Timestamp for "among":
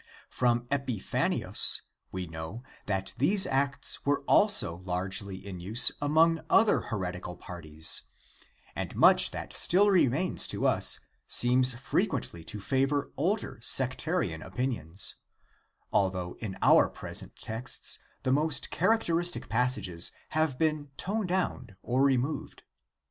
6.01-6.41